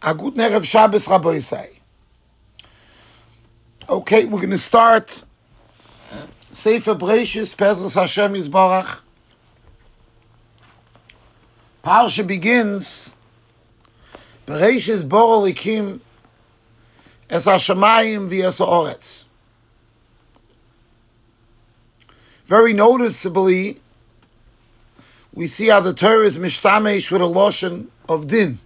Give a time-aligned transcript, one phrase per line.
[0.00, 1.40] A good Nerev Shabbos Rabbi
[3.88, 5.24] Okay, we're going to start
[6.52, 9.00] Sefer Breishis, Pezras Hashem Yisbarach.
[11.84, 13.12] Parsha begins
[14.46, 16.00] Breishis Bor Elikim
[17.28, 19.24] Es HaShamayim V'es HaOretz.
[22.46, 23.78] Very noticeably,
[25.34, 28.60] we see how the Torah is mishtamesh with a loshen of din.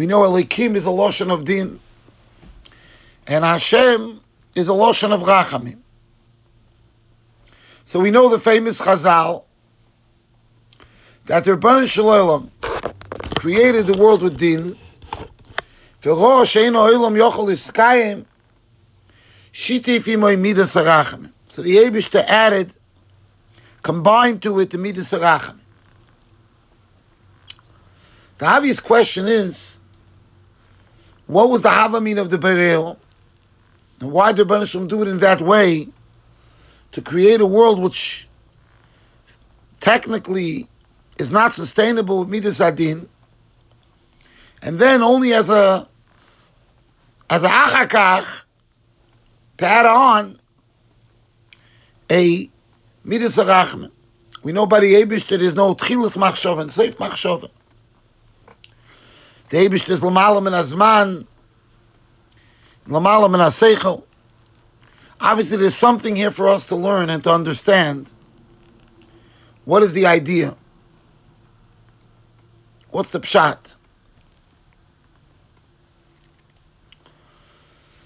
[0.00, 1.78] We know Elikim is a loshen of din,
[3.26, 4.22] and Hashem
[4.54, 5.76] is a loshen of rachamim.
[7.84, 9.44] So we know the famous Chazal
[11.26, 12.50] that the Rebbeinu Shalom
[13.36, 14.74] created the world with din.
[16.00, 16.22] So the
[21.76, 22.72] Yebishter added,
[23.82, 25.60] combined to it the Midas Rachamim.
[28.38, 29.79] The obvious question is,
[31.30, 32.98] what was the Havamin of the Bereil?
[34.00, 35.88] And why did Banishim do it in that way?
[36.92, 38.28] To create a world which
[39.78, 40.68] technically
[41.18, 43.08] is not sustainable with Midas Adin,
[44.60, 45.88] and then only as a
[47.28, 48.44] as a achakach
[49.58, 50.40] to add on
[52.10, 52.50] a
[53.04, 53.92] midas arachman.
[54.42, 57.50] We know by the Abish that there is no tchilas machshava and safe machshava.
[59.50, 61.26] The Abish is lamalam and azman,
[62.86, 64.04] lamalam and aseichel.
[65.20, 68.10] Obviously, there's something here for us to learn and to understand.
[69.64, 70.56] What is the idea?
[72.90, 73.74] What's the pshat?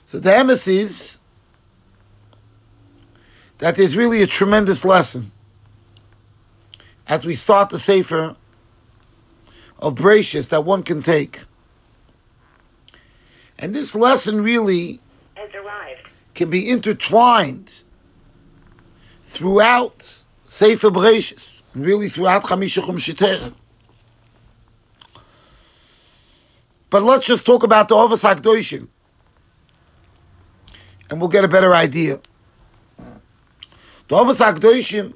[0.07, 1.19] So the emes is
[3.59, 5.31] that there's really a tremendous lesson
[7.07, 8.35] as we start the Sefer
[9.85, 11.41] of Breishis that one can take.
[13.59, 14.99] And this lesson really
[16.35, 17.71] can be intertwined
[19.29, 20.03] throughout
[20.47, 23.55] Sefer Breishis, and really throughout Chamisha Chum
[26.89, 28.89] But let's just talk about the Ovas HaKdoshim,
[31.11, 32.21] and we'll get a better idea.
[34.09, 35.15] The Ovas HaKdoshim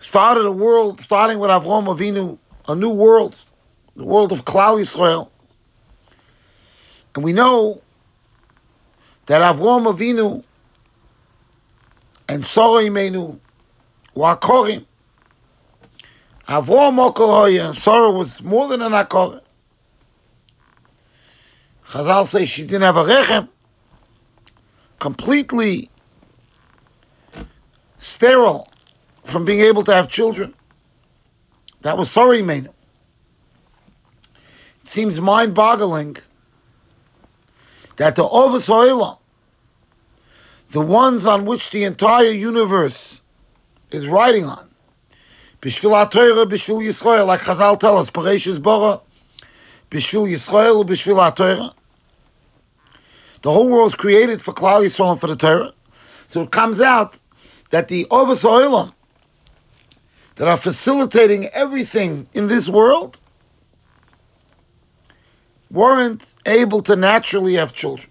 [0.00, 3.34] started a world, starting with Avram Avinu, a new world,
[3.96, 5.30] the world of Klal Yisrael.
[7.14, 7.82] And we know
[9.26, 10.44] that Avram Avinu
[12.28, 13.38] and Sarah Imenu
[14.14, 14.84] were Akorim.
[16.46, 19.42] Avram Okoroya and Sarah was more than an Akor.
[21.86, 23.48] Chazal say she didn't have a rechem,
[24.98, 25.90] completely
[27.98, 28.67] sterile
[29.28, 30.54] from being able to have children.
[31.82, 32.72] That was Sarah Imenu.
[34.82, 36.16] It seems mind-boggling
[37.96, 39.18] that the Ovas Oilam,
[40.70, 43.20] the ones on which the entire universe
[43.90, 44.68] is riding on,
[45.60, 49.00] Bishvil HaTorah, Bishvil Yisrael, like Chazal tell us, Pareshis Bora,
[49.90, 51.74] Bishvil Yisrael, Bishvil HaTorah.
[53.42, 55.72] The whole world is created for Klal Yisrael and for the Torah.
[56.28, 57.20] So it comes out
[57.70, 58.92] that the Ovas Oilam
[60.38, 63.20] that are facilitating everything in this world
[65.70, 68.08] weren't able to naturally have children.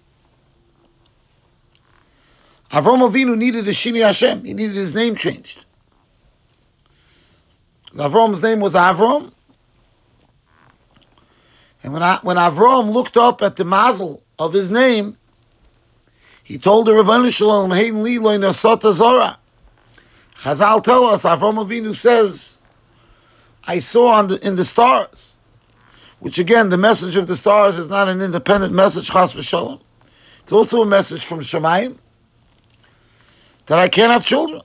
[2.70, 4.44] Avram Avinu needed a Shini Hashem.
[4.44, 5.64] He needed his name changed.
[7.94, 9.32] Avram's name was Avram.
[11.82, 15.16] And when, I, when Avram looked up at the mazel of his name,
[16.44, 19.38] he told the Rabban Shalom, Hein li loy nasata zora.
[20.38, 22.58] Chazal tell us, Avram Avinu says,
[23.64, 25.36] I saw the, in the stars,
[26.20, 29.80] which again, the message of the stars is not an independent message, chas v'shalom.
[30.40, 31.98] It's also a message from Shemayim
[33.66, 34.62] that I can't have children.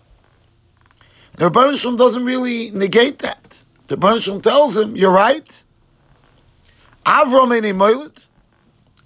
[1.38, 3.64] The Rebbeinu doesn't really negate that.
[3.88, 5.64] The Rebbeinu tells him, you're right.
[7.06, 8.26] Avram ain't a moilet.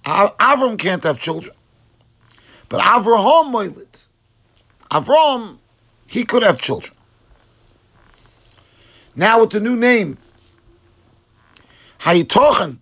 [0.04, 1.56] Avram can't have children.
[2.68, 4.06] But Avraham moilet.
[4.90, 5.58] Avram
[6.08, 6.96] he could have children.
[9.14, 10.16] Now with the new name,
[12.00, 12.78] Hayitochen,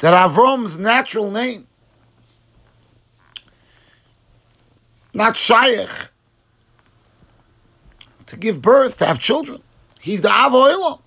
[0.00, 1.66] that Avram's natural name,
[5.14, 5.88] not Shaykh,
[8.26, 9.62] to give birth, to have children.
[10.00, 11.00] He's the Av Oilam.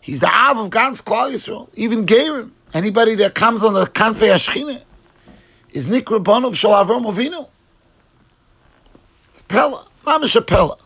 [0.00, 1.68] He's the Av of Gans Klal Yisrael.
[1.74, 4.82] Even Gerim, anybody that comes on the Kanfei Ashchine,
[5.72, 7.48] is Nikra of Shal Avram Avinu.
[9.48, 10.76] Pella, mamish a Pella.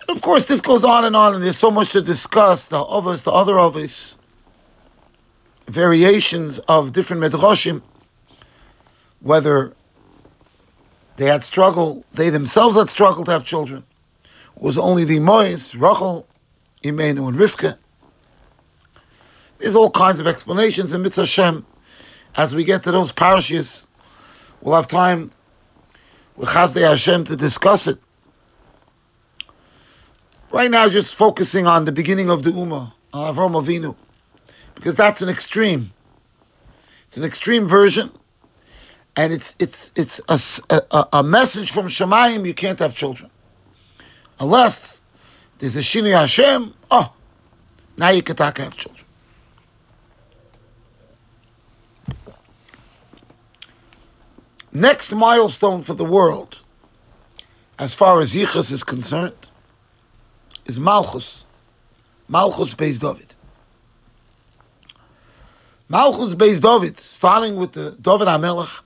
[0.00, 2.68] And of course, this goes on and on, and there's so much to discuss.
[2.68, 4.16] The others, the other others,
[5.66, 7.82] variations of different medrashim,
[9.20, 9.74] whether
[11.16, 13.82] they had struggle, they themselves had struggled to have children.
[14.56, 16.26] It was only the Mois, Rachel,
[16.84, 17.78] Imenu, and Rivka.
[19.58, 21.66] There's all kinds of explanations in Mitzvah Hashem.
[22.36, 23.86] As we get to those parashas,
[24.60, 25.30] we'll have time
[26.36, 27.98] with Chazdei Hashem to discuss it.
[30.52, 33.96] Right now, just focusing on the beginning of the Ummah, on Avram Avinu,
[34.74, 35.92] because that's an extreme.
[37.08, 38.10] It's an extreme version,
[39.16, 42.46] and it's it's it's a, a, a message from Shemayim.
[42.46, 43.30] You can't have children
[44.38, 45.02] unless
[45.58, 46.74] there's a Shini Hashem.
[46.90, 47.12] Oh,
[47.96, 49.05] now you can talk have children.
[54.76, 56.60] Next milestone for the world,
[57.78, 59.46] as far as Yichus is concerned,
[60.66, 61.46] is Malchus.
[62.28, 63.34] Malchus Beis David.
[65.88, 68.82] Malchus Beis David, starting with the David HaMelech.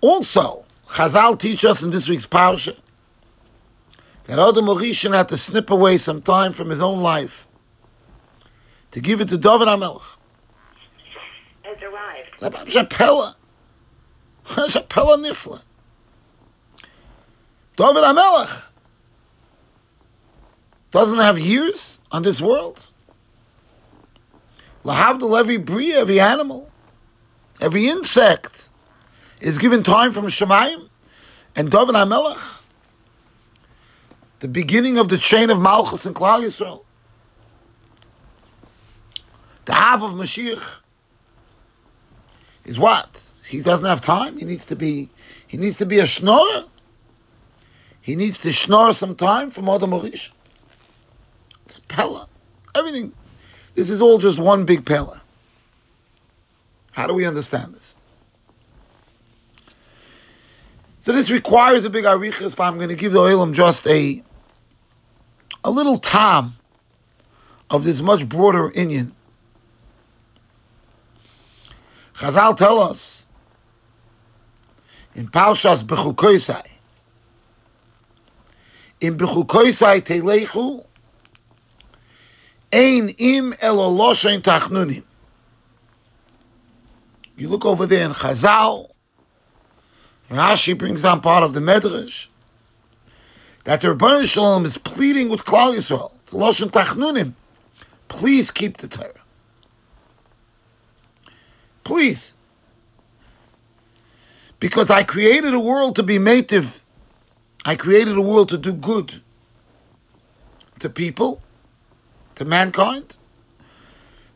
[0.00, 2.78] Also, Chazal teach us in this week's parsha
[4.26, 7.48] that Adam Orishan had to snip away some time from his own life
[8.92, 10.19] to give it to David HaMelech.
[12.84, 13.36] Pella.
[14.56, 15.62] That's a pella nifla.
[17.76, 18.62] David HaMelech
[20.90, 22.84] doesn't have years on this world.
[24.84, 26.68] Lahavdil, every bria, every animal,
[27.60, 28.68] every insect
[29.40, 30.88] is given time from Shemayim.
[31.54, 32.62] And David HaMelech,
[34.40, 36.84] the beginning of the chain of Malchus and Klal Yisrael,
[39.66, 40.79] the half of Mashiach,
[42.70, 43.20] is what?
[43.44, 44.38] He doesn't have time.
[44.38, 45.10] He needs to be.
[45.48, 46.68] He needs to be a schnorrer.
[48.00, 50.30] He needs to snore some time from Adam Orish.
[51.64, 52.28] It's Pella.
[52.76, 53.12] Everything.
[53.74, 55.20] This is all just one big Pella.
[56.92, 57.96] How do we understand this?
[61.00, 64.22] So this requires a big arichas, but I'm going to give the oilam just a
[65.64, 66.52] a little time
[67.68, 69.10] of this much broader inyan.
[72.20, 73.26] Chazal tell us
[75.14, 76.66] in Paushas Bechukoisai
[79.00, 80.84] in Bechukoisai Telechu,
[82.72, 85.02] Ein im eloloshen tachnunim.
[87.36, 88.90] You look over there in Chazal,
[90.28, 92.26] Rashi brings down part of the Medrash,
[93.64, 96.12] that the Rebbeinu Shalom is pleading with Klal Yisrael.
[96.20, 97.32] It's Loshen Tachnunim.
[98.08, 99.19] Please keep the Torah.
[101.84, 102.34] Please.
[104.58, 106.80] Because I created a world to be native
[107.64, 109.20] I created a world to do good
[110.78, 111.42] to people,
[112.36, 113.16] to mankind.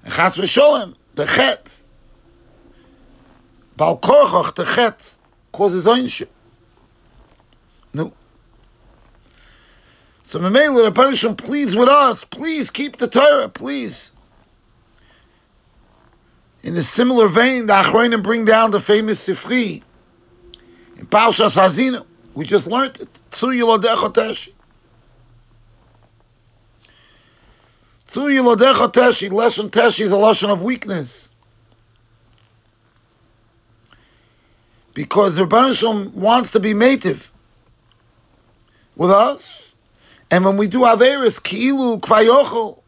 [0.02, 1.82] And Chas v'sholem, the chet,
[3.76, 5.11] Bal Korchach, the chet,
[5.52, 6.31] causes ownership.
[7.94, 8.12] No.
[10.23, 14.12] So Mamela, the Parishon pleads with us, please keep the Torah, please.
[16.64, 19.82] In a similar vein, the Achronim bring down the famous Sifri
[20.96, 22.06] in Parshas Hazinu.
[22.32, 23.20] We just learned it.
[23.31, 24.53] Tzu yilodecha teshi.
[28.06, 29.31] Tzu yilodecha teshi.
[29.31, 31.31] Lesson teshi is a lesson of weakness.
[34.94, 37.31] Because the Rebbeinu wants to be native
[38.96, 39.77] with us.
[40.31, 42.81] And when we do Averis, Ki'ilu, Kvayochel,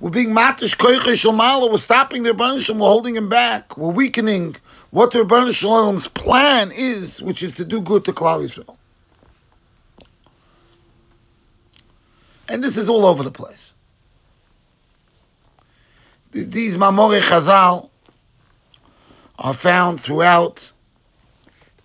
[0.00, 1.70] we're being matish koiche shalmala.
[1.70, 3.76] We're stopping the Rebbeinu We're holding him back.
[3.76, 4.56] We're weakening
[4.90, 8.76] what the Rebbeinu Shalom's plan is, which is to do good to Klal Yisrael.
[12.48, 13.74] And this is all over the place.
[16.30, 17.90] These Mamore Chazal
[19.38, 20.72] are found throughout,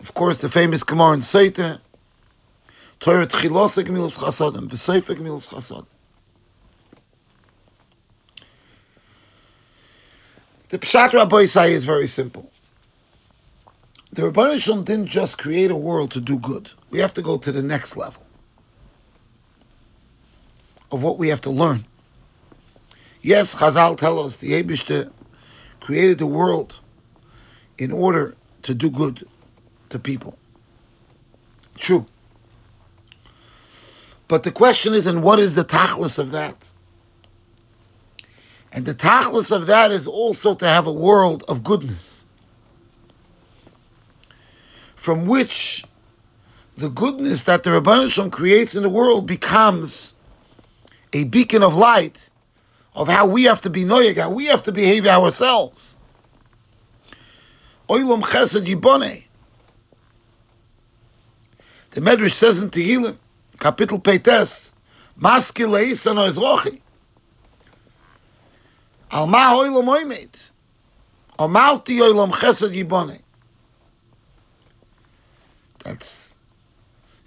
[0.00, 1.80] of course, the famous Gemara in Seite,
[3.00, 5.86] Torah Tchilosa Gemilas Chasadim, V'Seifa Gemilas Chasadim.
[10.74, 12.50] The Pshat Rabbi is very simple.
[14.12, 16.68] The Shalom didn't just create a world to do good.
[16.90, 18.26] We have to go to the next level
[20.90, 21.84] of what we have to learn.
[23.22, 25.12] Yes, Chazal tell us the Abishter
[25.78, 26.80] created the world
[27.78, 29.24] in order to do good
[29.90, 30.36] to people.
[31.78, 32.04] True.
[34.26, 36.68] But the question is, and what is the tachlis of that?
[38.74, 42.26] And the tachlis of that is also to have a world of goodness
[44.96, 45.84] from which
[46.76, 50.12] the goodness that the Rabban Shalom creates in the world becomes
[51.12, 52.30] a beacon of light
[52.96, 55.96] of how we have to be noyeg, how we have to behave ourselves.
[57.88, 59.24] Oilam chesed yibone.
[61.92, 63.18] The Medrash says in Tehillim,
[63.58, 64.72] Kapitel Peites,
[65.16, 66.80] Maskil leisan ezrochi.
[69.14, 70.36] Al ma oilam oimet.
[71.38, 73.20] Amalti oilam chesed yibone.
[75.84, 76.34] That's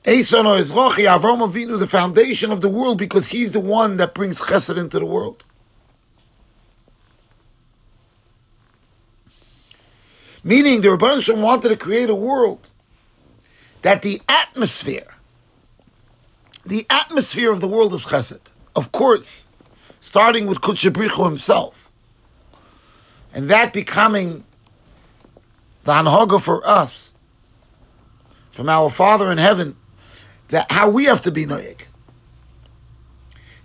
[0.04, 4.14] Eson or Ezrochi, Avram Avinu, the foundation of the world, because he's the one that
[4.14, 5.44] brings chesed into the world.
[10.44, 12.70] Meaning, the Rebbeinu Shalom wanted to create a world
[13.82, 15.08] that the atmosphere,
[16.66, 18.40] the atmosphere of the world is chesed.
[18.76, 19.48] Of course,
[20.08, 21.92] starting with Kutchabrichu himself,
[23.34, 24.46] and that becoming
[25.84, 27.14] the anhaga for us
[28.52, 29.76] from our Father in heaven,
[30.48, 31.82] that how we have to be noyeg,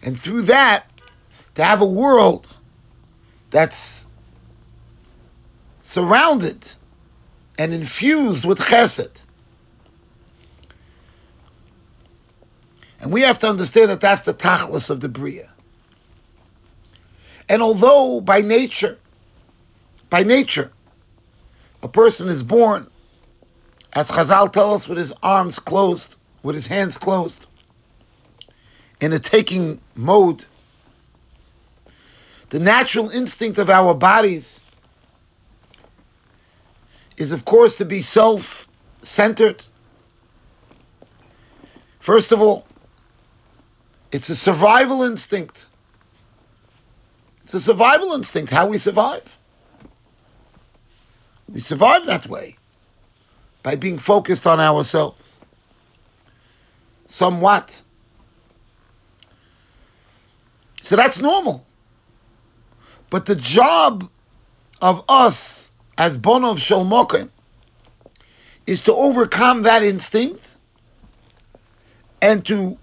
[0.03, 0.85] and through that
[1.55, 2.53] to have a world
[3.51, 4.05] that's
[5.81, 6.69] surrounded
[7.57, 9.23] and infused with chesed.
[13.01, 15.51] And we have to understand that that's the tachlis of the Bria.
[17.52, 18.99] And although by nature,
[20.09, 20.73] by nature,
[21.82, 22.87] a person is born,
[23.92, 27.44] as Chazal tell us, with his arms closed, with his hands closed,
[29.02, 30.47] in a taking mode,
[32.49, 34.59] the natural instinct of our bodies
[37.18, 38.66] is, of course, to be self
[39.02, 39.62] centered.
[42.00, 42.66] First of all,
[44.11, 45.66] it's a survival instinct.
[47.43, 49.37] It's a survival instinct, how we survive.
[51.49, 52.57] We survive that way
[53.63, 55.41] by being focused on ourselves.
[57.09, 57.83] Somewhat.
[60.81, 61.67] So that's normal.
[63.11, 64.09] But the job
[64.81, 67.29] of us as Bonov Shalmokim
[68.67, 70.59] is to overcome that instinct
[72.23, 72.79] and to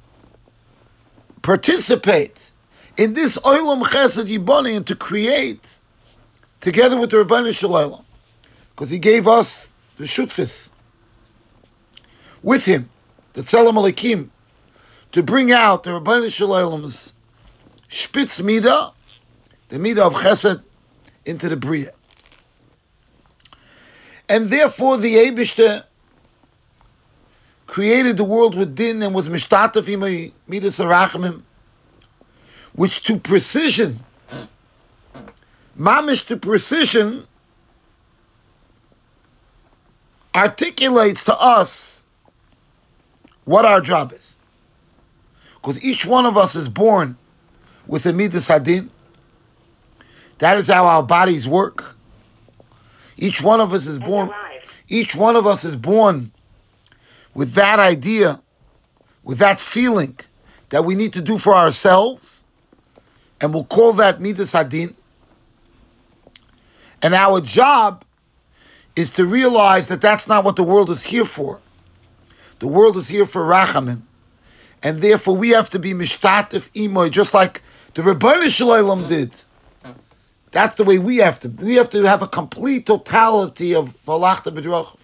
[1.42, 2.49] participate
[3.00, 5.80] in this Olam Chesed Yiboni and to create
[6.60, 8.04] together with the Rabbanu Shalom
[8.72, 10.70] because he gave us the Shutfis
[12.44, 12.90] with him,
[13.34, 14.28] the Tzelem Alekim,
[15.14, 17.14] to bring out the Rabbanu Shalom's
[17.88, 18.92] Spitz Midah,
[19.70, 20.62] the Midah of Chesed,
[21.26, 21.94] into the Bria.
[24.28, 25.86] And therefore the Abishter
[27.66, 31.44] created the world with din and was mishtataf imay midas arachimim,
[32.80, 34.00] which to precision,
[35.78, 37.28] mamish to precision,
[40.34, 42.06] articulates to us
[43.44, 44.38] what our job is.
[45.56, 47.18] Because each one of us is born
[47.86, 48.90] with a midas hadin.
[50.38, 51.84] That is how our bodies work.
[53.18, 54.32] Each one of us is born.
[54.88, 56.32] Each one of us is born
[57.34, 58.42] with that idea,
[59.26, 60.18] with that feeling
[60.70, 62.39] that we need to do for ourselves,
[63.42, 64.96] and we'll call that midas hadin.
[67.02, 68.04] And our job
[68.96, 71.60] is to realize that that's not what the world is here for.
[72.60, 74.02] The world is here for rachamim,
[74.84, 77.62] and therefore we have to be mishtatif imoy, just like
[77.94, 79.34] the Rebbeinu Shalom did.
[80.52, 81.50] That's the way we have to.
[81.50, 84.98] We have to have a complete totality of Valachta B'drachav.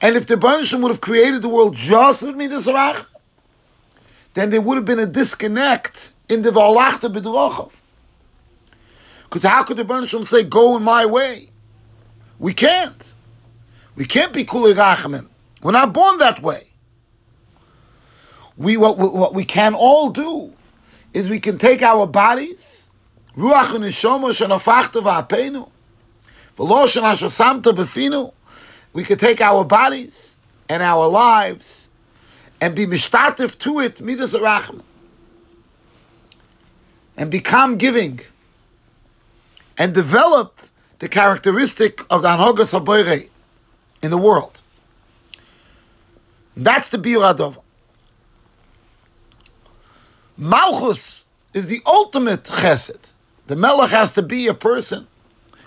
[0.00, 3.06] And if the Banishim would have created the world just with Midas Arach,
[4.36, 7.72] then there would have been a disconnect in the Valachta B'drachav.
[9.24, 11.48] Because how could the Banishim say, go in my way?
[12.38, 13.14] We can't.
[13.96, 15.28] We can't be Rachamim.
[15.62, 16.64] We're not born that way.
[18.58, 20.52] We what, what we can all do
[21.14, 22.90] is we can take our bodies,
[23.38, 25.70] Ruach and Neshama shenafachta v'apenu,
[26.58, 28.34] v'lo shenasher samta b'finu,
[28.92, 30.36] we could take our bodies
[30.68, 31.85] and our lives
[32.60, 34.82] and be mishtatif to it, midas arachim,
[37.16, 38.20] and become giving
[39.78, 40.60] and develop
[40.98, 43.28] the characteristic of the Anhogas HaBoirei
[44.02, 44.60] in the world.
[46.56, 47.62] That's the Biur Adova.
[50.38, 53.10] Malchus is the ultimate chesed.
[53.46, 55.06] The Melech has to be a person.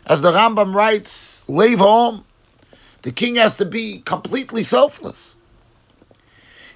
[0.05, 2.25] As the Rambam writes, Lev home,
[3.03, 5.37] the king has to be completely selfless.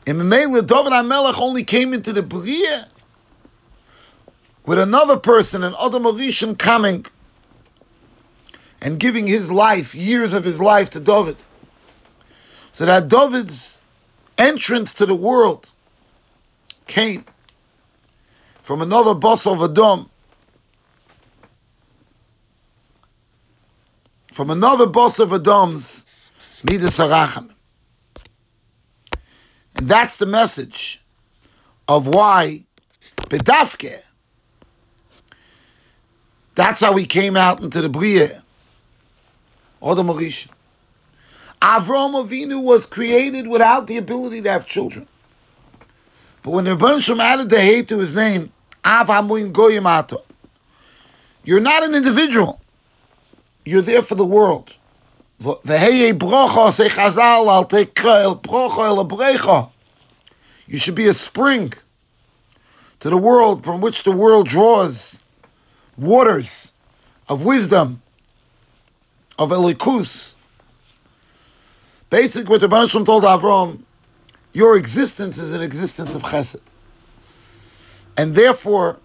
[0.05, 2.88] In Memele, David HaMelech only came into the Bria
[4.65, 7.05] with another person, an Adam Arishim, coming
[8.81, 11.38] and giving his life, years of his life to David.
[12.74, 13.79] So that David's
[14.38, 15.72] entrance to the world
[16.88, 17.24] came
[18.62, 20.10] from another boss of Adam,
[24.33, 26.05] from another boss of Adam's
[26.63, 27.52] Midas Aracham.
[29.88, 31.02] That's the message
[31.90, 32.63] of why
[33.24, 34.00] Bedafke,
[36.56, 38.42] that's how he came out into the Bria,
[39.82, 40.48] Adam Arisha.
[41.62, 45.06] Avram Avinu was created without the ability to have children.
[46.44, 48.54] But when the Rebbeinu added the hate to his name,
[48.86, 50.24] Av Hamuin Goyim Ato,
[51.44, 52.62] you're not an individual.
[53.66, 54.74] You're there for the world.
[55.42, 59.72] V'heye brocha say Chazal al tekra brocha el brecha.
[60.67, 61.74] You should be a spring
[63.01, 65.22] to the world from which the world draws
[65.98, 66.72] waters
[67.27, 68.01] of wisdom,
[69.38, 70.36] of elikus.
[72.10, 73.82] Basically, what the Banishim told Avram,
[74.53, 76.62] your existence is an existence of chesed.
[78.15, 79.00] And therefore,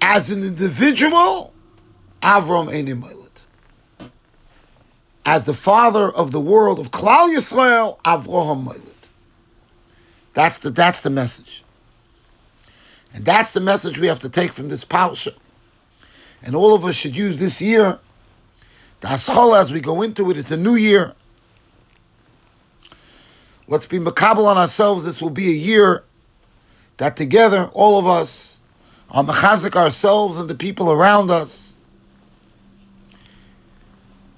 [0.00, 1.52] as an individual,
[2.22, 4.10] Avram Einim Moiled.
[5.26, 8.97] As the father of the world of Klal Yisrael, Avraham Moiled.
[10.38, 11.64] That's the, that's the message.
[13.12, 15.34] And that's the message we have to take from this parsha.
[16.44, 17.98] And all of us should use this year,
[19.00, 21.12] the Aschol, as we go into it, it's a new year.
[23.66, 25.04] Let's be makabel on ourselves.
[25.04, 26.04] This will be a year
[26.98, 28.60] that together, all of us,
[29.10, 31.74] are mechazik ourselves and the people around us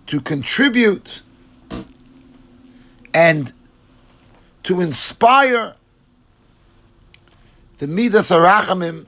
[0.07, 1.21] to contribute
[3.13, 3.53] and
[4.63, 5.75] to inspire
[7.81, 9.07] the midas arachamim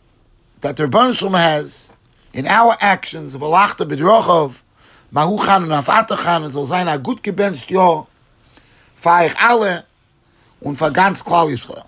[0.62, 1.93] that the Rebbeinu Shalom has
[2.33, 4.55] in our actions of alachta b'drochov,
[5.12, 8.07] mahu chan und afata chan, es soll sein gut gebencht Jahr,
[8.97, 9.85] feich alle
[10.62, 11.85] und für ganz Klal Yisrael.